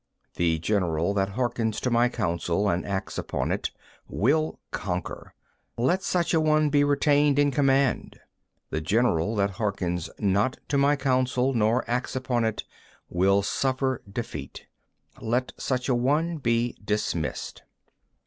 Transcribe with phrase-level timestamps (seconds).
[0.33, 3.69] The general that hearkens to my counsel and acts upon it,
[4.07, 5.35] will conquer:
[5.77, 8.19] let such a one be retained in command!
[8.71, 12.63] The general that hearkens not to my counsel nor acts upon it,
[13.09, 17.61] will suffer defeat:—let such a one be dismissed!